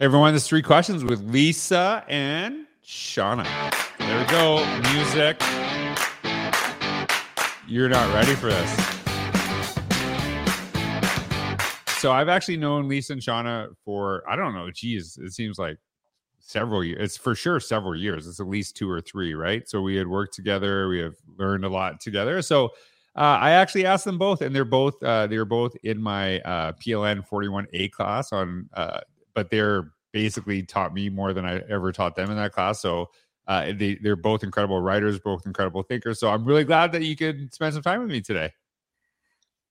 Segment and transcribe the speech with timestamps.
[0.00, 3.44] Everyone, there's three questions with Lisa and Shana.
[4.00, 4.56] There we go.
[4.92, 5.40] Music.
[7.68, 8.70] You're not ready for this.
[12.00, 15.78] So I've actually known Lisa and Shana for I don't know, geez, it seems like
[16.40, 17.00] several years.
[17.00, 18.26] It's for sure several years.
[18.26, 19.68] It's at least two or three, right?
[19.68, 20.88] So we had worked together.
[20.88, 22.42] We have learned a lot together.
[22.42, 22.70] So
[23.16, 26.72] uh, I actually asked them both, and they're both uh, they're both in my uh,
[26.72, 28.98] PLN 41A class on uh,
[29.34, 32.80] but they're basically taught me more than I ever taught them in that class.
[32.80, 33.10] So
[33.46, 36.18] uh, they they're both incredible writers, both incredible thinkers.
[36.18, 38.52] So I'm really glad that you could spend some time with me today.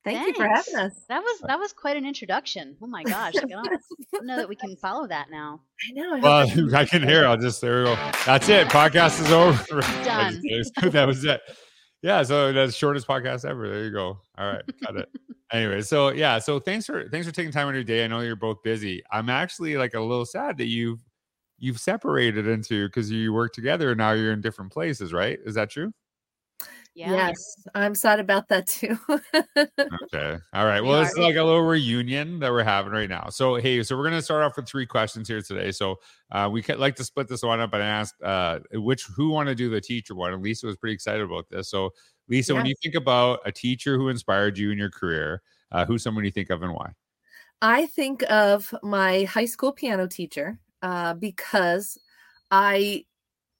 [0.03, 0.37] Thank Thanks.
[0.37, 1.05] you for having us.
[1.07, 2.75] That was that was quite an introduction.
[2.81, 3.35] Oh my gosh!
[3.37, 3.65] I don't,
[4.25, 5.61] know that we can follow that now.
[5.89, 6.13] I know.
[6.13, 7.25] I hope Well, I can hear.
[7.25, 7.95] I'll just there we go.
[8.25, 8.67] That's it.
[8.67, 9.79] Podcast is over.
[10.03, 10.41] Done.
[10.91, 11.41] that was it.
[12.03, 12.21] Yeah.
[12.23, 13.67] So that's the shortest podcast ever.
[13.67, 14.19] There you go.
[14.37, 14.61] All right.
[14.85, 15.09] Got it.
[15.51, 16.37] anyway, so yeah.
[16.37, 18.03] So thanks for thanks for taking time on your day.
[18.03, 19.01] I know you're both busy.
[19.11, 20.99] I'm actually like a little sad that you've
[21.57, 25.39] you've separated into because you work together and now you're in different places, right?
[25.45, 25.93] Is that true?
[26.95, 27.11] Yeah.
[27.11, 28.97] Yes, I'm sad about that too.
[30.03, 30.37] Okay.
[30.53, 30.81] All right.
[30.81, 33.29] Well, it's like a little reunion that we're having right now.
[33.29, 35.71] So, hey, so we're going to start off with three questions here today.
[35.71, 35.95] So,
[36.31, 39.49] uh, we could like to split this one up and ask uh, which who want
[39.49, 40.33] to do the teacher one.
[40.33, 41.69] And Lisa was pretty excited about this.
[41.69, 41.91] So,
[42.27, 45.41] Lisa, when you think about a teacher who inspired you in your career,
[45.71, 46.91] uh, who's someone you think of and why?
[47.61, 51.97] I think of my high school piano teacher uh, because
[52.51, 53.05] I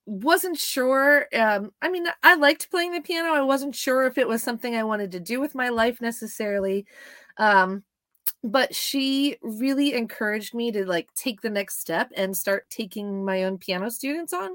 [0.05, 1.27] wasn't sure.
[1.33, 3.33] Um, I mean, I liked playing the piano.
[3.33, 6.85] I wasn't sure if it was something I wanted to do with my life necessarily.
[7.37, 7.83] Um,
[8.43, 13.45] but she really encouraged me to like take the next step and start taking my
[13.45, 14.51] own piano students on.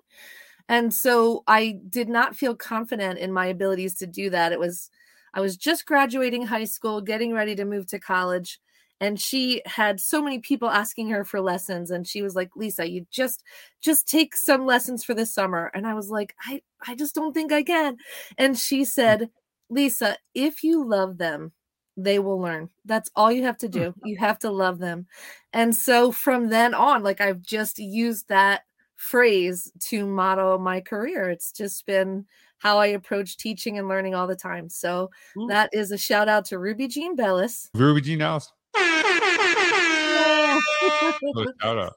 [0.69, 4.53] And so I did not feel confident in my abilities to do that.
[4.53, 4.91] It was,
[5.33, 8.61] I was just graduating high school, getting ready to move to college
[9.01, 12.89] and she had so many people asking her for lessons and she was like lisa
[12.89, 13.43] you just
[13.81, 15.71] just take some lessons for this summer.
[15.75, 17.97] And i was like i i just don't think i can.
[18.37, 18.87] And she mm.
[18.87, 19.31] said
[19.71, 21.53] lisa if you love them
[22.01, 22.71] they will learn.
[22.85, 23.73] That's all you have to mm.
[23.73, 23.95] do.
[24.05, 25.09] You have to love them.
[25.53, 28.63] And so from then on like i've just used that
[28.97, 31.31] phrase to model my career.
[31.31, 32.27] It's just been
[32.59, 34.69] how i approach teaching and learning all the time.
[34.69, 35.47] So Ooh.
[35.49, 37.71] that is a shout out to ruby jean bellis.
[37.75, 38.53] Ruby Jean Nelson.
[41.63, 41.93] Shout out.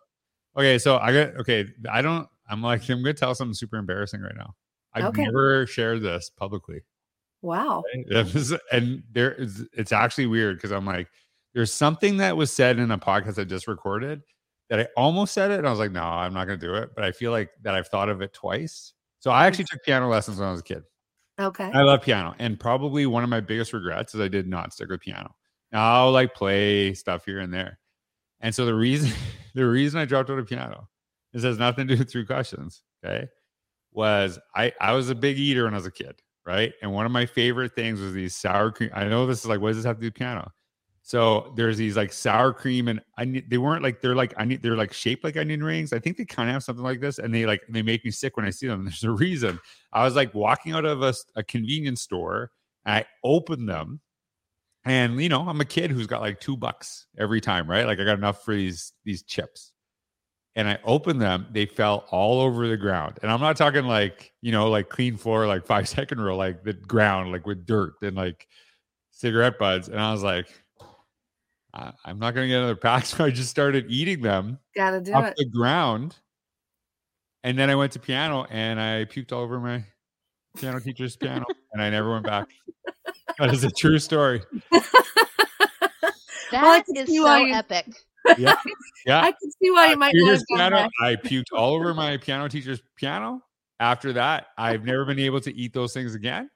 [0.57, 1.65] Okay, so I got okay.
[1.91, 2.27] I don't.
[2.49, 4.53] I'm like I'm gonna tell something super embarrassing right now.
[4.93, 5.23] I've Okay.
[5.23, 6.81] never shared this publicly.
[7.41, 7.81] wow
[8.71, 11.07] and there is it's actually weird because I'm like,
[11.53, 14.21] there's something that was said in a podcast I just recorded
[14.69, 16.89] that I almost said it, and I was like, no, I'm not gonna do it.
[16.95, 18.93] But I feel like that I've thought of it twice.
[19.19, 20.83] So I actually took piano lessons when I was a kid.
[21.39, 24.73] okay I love piano, and probably one of my biggest regrets is I did not
[24.73, 25.33] stick with piano.
[25.73, 27.79] I'll like play stuff here and there,
[28.39, 29.11] and so the reason
[29.55, 30.87] the reason I dropped out of piano
[31.33, 32.83] this has nothing to do with questions.
[33.03, 33.27] Okay,
[33.91, 36.73] was I I was a big eater when I was a kid, right?
[36.81, 38.89] And one of my favorite things was these sour cream.
[38.93, 40.51] I know this is like what does this have to do with piano?
[41.03, 44.61] So there's these like sour cream and I they weren't like they're like I need
[44.61, 45.93] they're like shaped like onion rings.
[45.93, 48.11] I think they kind of have something like this, and they like they make me
[48.11, 48.85] sick when I see them.
[48.85, 49.59] There's a reason.
[49.93, 52.51] I was like walking out of a, a convenience store,
[52.85, 54.01] and I opened them,
[54.85, 57.85] and you know I'm a kid who's got like two bucks every time, right?
[57.85, 59.73] Like I got enough for these these chips,
[60.55, 61.47] and I opened them.
[61.51, 65.17] They fell all over the ground, and I'm not talking like you know like clean
[65.17, 68.47] floor, like five second rule, like the ground, like with dirt and like
[69.11, 70.47] cigarette butts, and I was like.
[71.73, 73.05] I- I'm not going to get another pack.
[73.05, 76.17] So I just started eating them gotta do off it the ground.
[77.45, 79.85] And then I went to piano and I puked all over my
[80.57, 82.49] piano teacher's piano and I never went back.
[83.39, 84.41] That is a true story.
[86.51, 87.87] That I is so why you- epic.
[88.37, 88.55] Yeah.
[89.07, 89.21] Yeah.
[89.21, 91.91] i can see why you might teacher's not have piano, done I puked all over
[91.95, 93.41] my piano teacher's piano.
[93.79, 96.47] After that, I've never been able to eat those things again.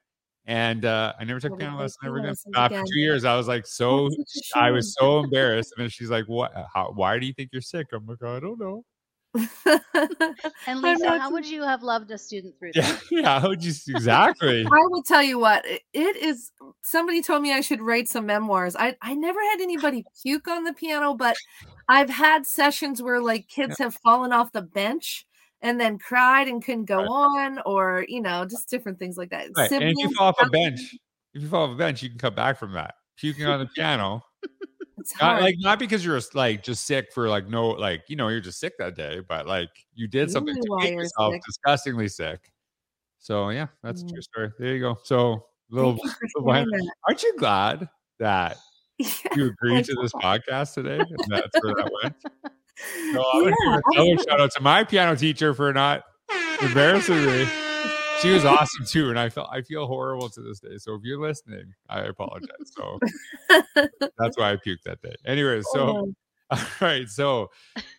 [0.44, 2.34] And uh, I never took Never piano lessons ever again.
[2.54, 5.72] After two years, I was like so That's such a I was so embarrassed.
[5.76, 7.88] And then she's like, What how why do you think you're sick?
[7.92, 8.84] I'm like, I don't know.
[10.66, 13.00] And Lisa, how too- would you have loved a student through that?
[13.10, 13.40] yeah.
[13.40, 14.64] How would you exactly?
[14.72, 16.50] I will tell you what, it- it is
[16.82, 18.76] somebody told me I should write some memoirs.
[18.76, 21.36] I, I never had anybody puke on the piano, but
[21.88, 25.26] I've had sessions where like kids have fallen off the bench
[25.62, 27.08] and then cried and couldn't go Right.
[27.08, 29.48] on, or you know, just different things like that.
[29.56, 29.70] Right.
[29.72, 30.80] And if you fall off a bench,
[31.32, 32.94] if you fall off a bench, you can come back from that.
[33.16, 34.22] Puking on the piano,
[34.98, 38.28] It's not like not because you're like just sick for like no like you know
[38.28, 41.42] you're just sick that day, but like you did something to make yourself sick.
[41.46, 42.50] disgustingly sick.
[43.18, 44.12] So yeah, that's a Mm.
[44.12, 44.52] true story.
[44.58, 44.96] There you go.
[45.04, 46.66] So little, Thank you for little
[47.06, 47.88] aren't you glad
[48.18, 48.56] that
[48.98, 49.36] that.
[49.36, 51.00] you agreed to this podcast today?
[51.00, 52.14] And that's where that went.
[53.14, 53.80] So I would Yeah.
[53.92, 56.02] give another shout out to my piano teacher for not
[56.60, 57.48] embarrassing me.
[58.22, 60.78] She was awesome too, and I felt I feel horrible to this day.
[60.78, 62.48] So if you're listening, I apologize.
[62.64, 62.98] So
[64.18, 65.14] that's why I puked that day.
[65.24, 66.12] Anyway, so Oh,
[66.50, 67.08] all right.
[67.08, 67.50] So,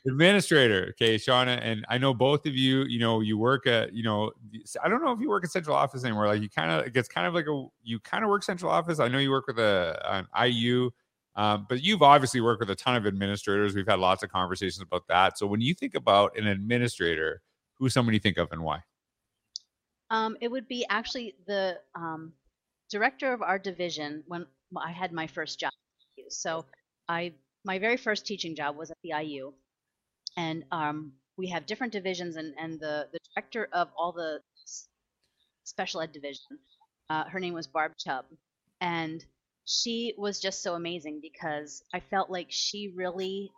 [0.08, 2.84] administrator, okay, Shana, and I know both of you.
[2.84, 4.32] You know, you work at, you know,
[4.82, 6.28] I don't know if you work at central office anymore.
[6.28, 8.72] Like you kind of, it gets kind of like a, you kind of work central
[8.72, 9.00] office.
[9.00, 10.92] I know you work with a an IU,
[11.36, 13.76] um, but you've obviously worked with a ton of administrators.
[13.76, 15.38] We've had lots of conversations about that.
[15.38, 17.42] So, when you think about an administrator,
[17.76, 18.84] who's someone you think of and why?
[20.10, 22.34] Um, it would be actually the um,
[22.90, 24.46] director of our division when
[24.76, 25.72] I had my first job.
[26.30, 26.66] So
[27.08, 27.34] I
[27.66, 29.54] my very first teaching job was at the IU,
[30.38, 34.42] and um, we have different divisions, and and the the director of all the
[35.64, 36.60] special ed division,
[37.10, 38.26] uh, her name was Barb Chubb,
[38.82, 39.24] and
[39.66, 43.52] she was just so amazing because I felt like she really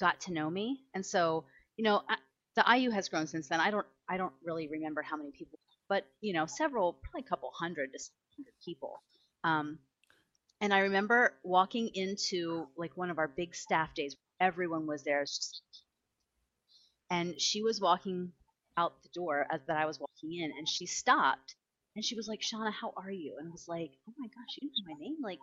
[0.00, 1.44] got to know me, and so
[1.76, 2.16] you know I,
[2.56, 3.60] the IU has grown since then.
[3.60, 7.28] I don't I don't really remember how many people but you know, several, probably a
[7.28, 9.02] couple hundred to 600 people.
[9.44, 9.78] Um,
[10.60, 14.16] and I remember walking into like one of our big staff days.
[14.40, 15.24] Everyone was there.
[17.10, 18.32] And she was walking
[18.76, 21.54] out the door as that I was walking in, and she stopped
[21.94, 24.58] and she was like, "Shana, how are you?" And I was like, "Oh my gosh,
[24.62, 25.16] you know my name?
[25.22, 25.40] Like,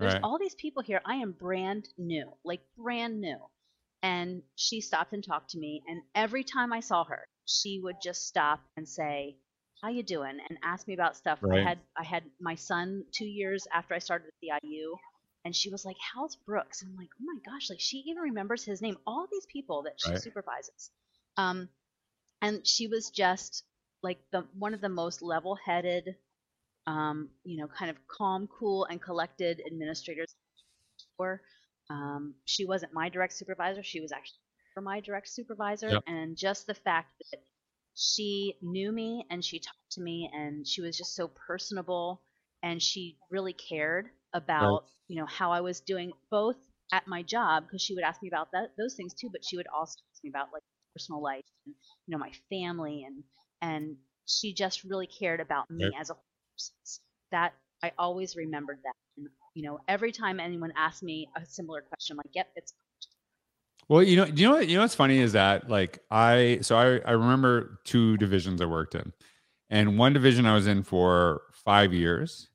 [0.00, 0.22] there's Right.
[0.22, 1.02] all these people here.
[1.04, 3.38] I am brand new, like brand new."
[4.02, 8.00] And she stopped and talked to me, and every time I saw her, she would
[8.00, 9.36] just stop and say,
[9.82, 11.40] "How you doing?" and asked me about stuff.
[11.40, 11.50] Right.
[11.50, 14.96] I had I had my son two years after I started at the IU,
[15.44, 18.22] and she was like, "How's Brooks?" And I'm like, "Oh my gosh!" Like she even
[18.22, 18.98] remembers his name.
[19.06, 20.22] All these people that she Right.
[20.22, 20.90] supervises,
[21.36, 21.68] um,
[22.42, 23.64] and she was just
[24.02, 26.16] like the one of the most level-headed,
[26.86, 30.34] um, you know, kind of calm, cool, and collected administrators.
[31.18, 31.42] Or,
[31.90, 33.82] um, she wasn't my direct supervisor.
[33.82, 34.38] She was actually
[34.74, 36.04] for my direct supervisor, Yep.
[36.06, 37.42] and just the fact that
[37.98, 42.22] she knew me and she talked to me and she was just so personable
[42.62, 46.56] and she really cared about you know how I was doing both
[46.92, 49.56] at my job because she would ask me about that those things too but she
[49.56, 50.62] would also ask me about like
[50.94, 51.74] personal life and
[52.06, 53.24] you know my family and
[53.62, 53.96] and
[54.26, 55.98] she just really cared about me Right.
[56.00, 56.24] as a whole
[56.56, 56.74] person.
[57.32, 61.82] that I always remembered that and you know every time anyone asked me a similar
[61.82, 62.72] question I'm like yep it's
[63.88, 66.76] Well, you know, you know what you know what's funny is that like I so
[66.76, 69.12] I I remember two divisions I worked in.
[69.70, 72.48] And one division I was in for 5 years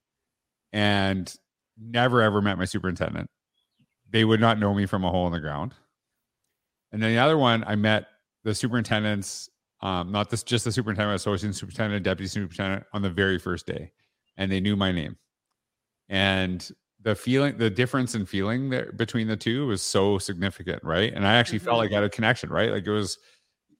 [0.74, 1.33] and
[1.80, 3.30] never ever met my superintendent.
[4.12, 5.74] They would not know me from a hole in the ground.
[6.91, 8.06] And then the other one I met
[8.44, 9.50] the superintendents
[9.81, 13.91] um not this just the superintendent, associate superintendent, deputy superintendent on the very first day
[14.38, 15.18] and they knew my name.
[16.09, 16.68] And
[17.04, 21.14] the feeling the difference in feeling there between the two was so significant right?
[21.14, 21.80] And i actually felt Mhm.
[21.80, 22.72] like i had a connection right?
[22.72, 23.18] Like it was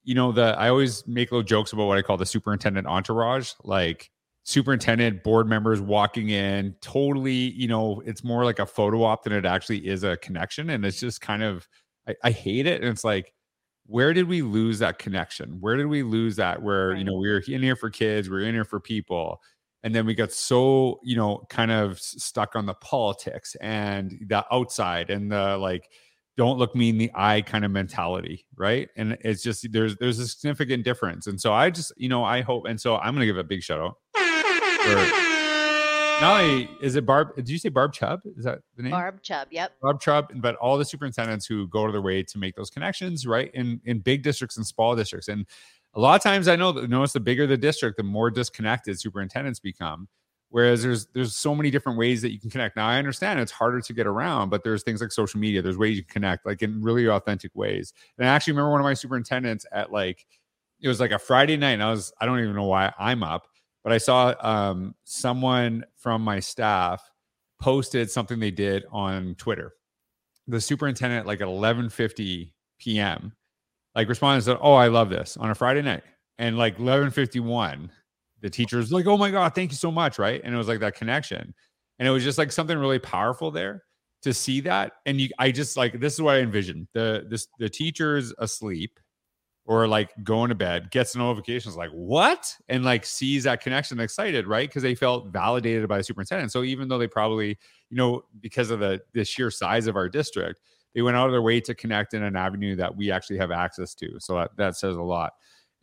[0.04, 3.52] you know the i always make little jokes about what i call the superintendent entourage
[3.64, 4.12] like
[4.44, 9.31] superintendent board members walking in totally you know it's more like a photo op than
[9.31, 11.66] it actually is a connection and it's just kind of
[12.10, 13.34] i, I hate it and it's like
[13.86, 15.58] where did we lose that connection?
[15.60, 18.38] Where did we lose that where you know we were in here for kids we
[18.38, 19.42] are in here for people
[19.83, 24.45] and then we got so you know kind of stuck on the politics and the
[24.51, 25.89] outside and the like
[26.35, 30.19] don't look me in the eye kind of mentality right and it's just there's there's
[30.19, 33.25] a significant difference and so i just you know i hope and so i'm gonna
[33.25, 34.96] give a big shout out for
[36.22, 39.22] not only is it barb did you say barb chubb is that the name Barb
[39.22, 42.55] Chubb yep barb Chubb, but all the superintendents who go to their way to make
[42.55, 43.51] those connections, right?
[43.53, 45.27] In in big districts and small districts.
[45.27, 45.46] And
[45.95, 49.00] a lot of times I know that notice the bigger the district, the more disconnected
[49.00, 50.07] superintendents become.
[50.50, 52.75] Whereas there's there's so many different ways that you can connect.
[52.75, 55.79] Now I understand it's harder to get around, but there's things like social media, there's
[55.79, 57.91] ways you can connect, like in really authentic ways.
[58.17, 60.27] And I actually remember one of my superintendents at like
[60.79, 63.23] it was like a Friday night, and I was I don't even know why I'm
[63.23, 63.47] up,
[63.83, 67.01] but I saw um someone from my staff
[67.59, 69.73] posted something they did on Twitter.
[70.47, 73.33] The superintendent, like at 11:50 p.m.,
[73.95, 76.03] like responded said, "Oh, I love this" on a Friday night,
[76.38, 77.89] and like 11:51,
[78.41, 80.79] the teacher's like, "Oh my god, thank you so much!" Right, and it was like
[80.81, 81.53] that connection,
[82.00, 83.83] and it was just like something really powerful there
[84.23, 84.93] to see that.
[85.05, 89.00] And you, I just like this is what I envisioned: the this the teacher's asleep
[89.65, 92.53] or like going to bed, gets a notification, is like, what?
[92.67, 94.67] And like sees that connection excited, right?
[94.67, 96.51] Because they felt validated by the superintendent.
[96.51, 97.57] So even though they probably,
[97.89, 100.59] you know, because of the the sheer size of our district,
[100.93, 103.51] they went out of their way to connect in an avenue that we actually have
[103.51, 104.19] access to.
[104.19, 105.33] So that, that says a lot.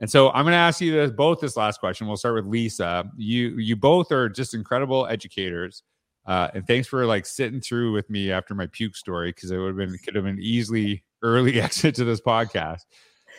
[0.01, 2.07] And so I'm going to ask you this, both this last question.
[2.07, 3.11] We'll start with Lisa.
[3.17, 5.83] You you both are just incredible educators.
[6.27, 9.59] Uh, and thanks for like sitting through with me after my puke story because it
[9.59, 12.81] would have been could have been easily early exit to this podcast.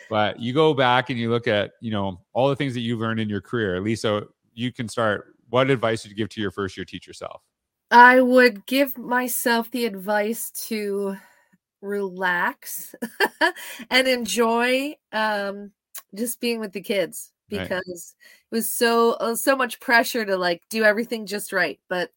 [0.08, 3.00] But you go back and you look at you know all the things that you've
[3.00, 3.80] learned in your career.
[3.80, 4.22] Lisa,
[4.54, 5.34] you can start.
[5.50, 7.42] What advice would you give to your first year teacher self?
[7.90, 11.16] I would give myself the advice to
[11.82, 12.94] relax
[13.90, 15.72] and enjoy um,
[16.14, 17.82] just being with the kids because right.
[17.86, 22.10] it was so uh, so much pressure to like do everything just right, but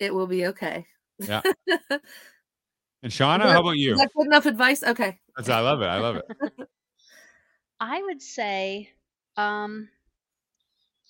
[0.00, 0.86] it will be okay.
[1.20, 1.42] Yeah.
[1.90, 2.02] and
[3.04, 3.96] Shana, that, how about you?
[3.96, 4.82] That's good enough advice.
[4.82, 5.20] Okay.
[5.36, 5.86] That's, I love it.
[5.86, 6.68] I love it.
[7.80, 8.90] I would say,
[9.36, 9.88] um,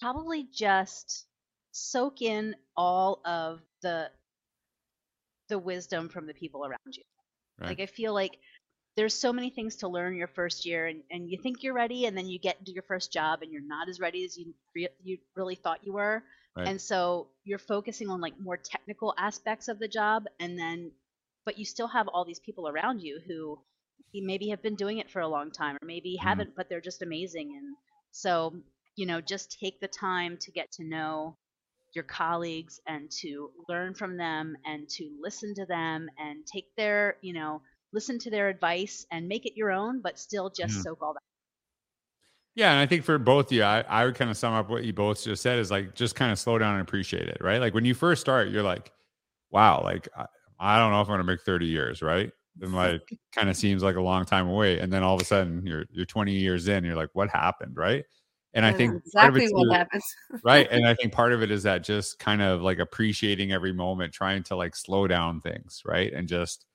[0.01, 1.27] probably just
[1.73, 4.11] soak in all of the
[5.49, 7.03] the wisdom from the people around you.
[7.61, 7.71] Right.
[7.71, 8.39] Like I feel like
[8.97, 12.07] there's so many things to learn your first year and, and you think you're ready
[12.07, 14.55] and then you get into your first job and you're not as ready as you
[14.75, 16.23] re- you really thought you were.
[16.57, 16.69] Right.
[16.69, 20.93] And so you're focusing on like more technical aspects of the job and then
[21.45, 23.59] but you still have all these people around you who
[24.15, 26.29] maybe have been doing it for a long time or maybe mm-hmm.
[26.29, 27.77] haven't but they're just amazing and
[28.13, 28.55] so
[28.97, 31.37] you know just take the time to get to know
[31.95, 37.17] your colleagues and to learn from them and to listen to them and take their,
[37.23, 40.83] you know, listen to their advice and make it your own, but still just yeah.
[40.83, 41.21] soak all that.
[42.57, 44.71] Yeah, and I think for both of you, I, I would kind of sum up
[44.71, 47.39] what you both just said is like just kind of slow down and appreciate it,
[47.41, 47.61] right?
[47.61, 48.93] Like when you first start, you're like,
[49.51, 50.27] wow, like I,
[50.61, 52.31] I don't know if I'm gonna make 30 years, right?
[52.61, 53.03] And like
[53.35, 54.79] kind of seems like a long time away.
[54.79, 57.77] And then all of a sudden you're you're 20 years in, you're like, what happened,
[57.77, 58.05] right?
[58.55, 60.05] And I think exactly what happens.
[60.45, 60.69] right.
[60.71, 64.13] And I think part of it is that just kind of like appreciating every moment,
[64.13, 66.13] trying to like slow down things, right?
[66.13, 66.67] And just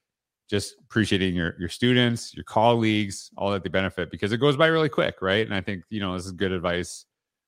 [0.50, 4.68] just appreciating your your students, your colleagues, all that they benefit because it goes by
[4.68, 5.46] really quick, right?
[5.46, 7.06] And I think, you know, this is good advice.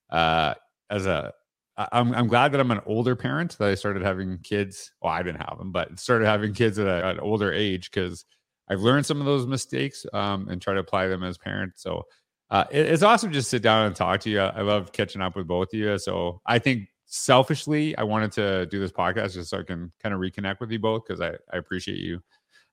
[0.09, 0.53] Uh
[0.89, 1.33] as a
[1.77, 4.91] I'm I'm glad that I'm an older parent that I started having kids.
[5.01, 7.91] Well, I didn't have them, but started having kids at, a, at an older age
[7.91, 8.25] because
[8.69, 11.81] I've learned some of those mistakes um, and try to apply them as parents.
[11.83, 12.03] So
[12.51, 14.41] uh, it, it's awesome just sit down and talk to you.
[14.41, 15.97] I love catching up with both of you.
[15.97, 20.13] So I think selfishly, I wanted to do this podcast just so I can kind
[20.13, 22.21] of reconnect with you both because I, I appreciate you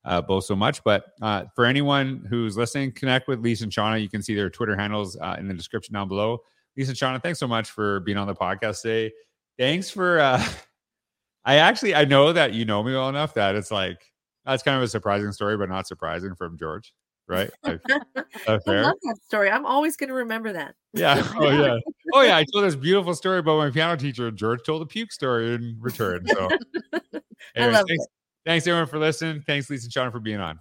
[0.04, 0.82] uh, both so much.
[0.82, 4.02] But uh, for anyone who's listening, connect with Lisa and Shana.
[4.02, 6.38] You can see their Twitter handles uh, in the description down below.
[6.76, 9.12] Lisa and Shana, thanks so much for being on the podcast today.
[9.58, 10.18] Thanks for.
[10.18, 10.44] Uh,
[11.44, 13.98] I actually I know that you know me well enough that it's like
[14.44, 16.92] that's kind of a surprising story, but not surprising from George
[17.28, 17.50] right?
[17.62, 17.94] Like, I
[18.46, 19.50] uh, love that story.
[19.50, 20.74] I'm always going to remember that.
[20.94, 21.22] Yeah.
[21.38, 21.78] Oh yeah.
[22.14, 22.36] Oh yeah.
[22.36, 24.30] I told this beautiful story about my piano teacher.
[24.30, 26.26] George told a puke story in return.
[26.26, 26.36] So,
[26.94, 27.20] anyways,
[27.56, 28.10] I love thanks, it.
[28.46, 29.42] thanks everyone for listening.
[29.46, 30.58] Thanks, Lisa and Sean, for being on.